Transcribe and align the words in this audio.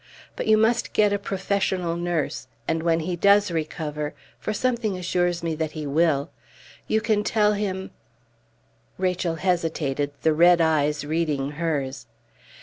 But 0.35 0.47
you 0.47 0.57
must 0.57 0.93
get 0.93 1.13
a 1.13 1.19
professional 1.19 1.95
nurse. 1.95 2.47
And 2.67 2.81
when 2.81 3.01
he 3.01 3.15
does 3.15 3.51
recover 3.51 4.15
for 4.39 4.51
something 4.51 4.97
assures 4.97 5.43
me 5.43 5.53
that 5.53 5.73
he 5.73 5.85
will 5.85 6.31
you 6.87 7.01
can 7.01 7.23
tell 7.23 7.53
him" 7.53 7.91
Rachel 8.97 9.35
hesitated, 9.35 10.09
the 10.23 10.33
red 10.33 10.59
eyes 10.59 11.05
reading 11.05 11.51
hers. 11.51 12.07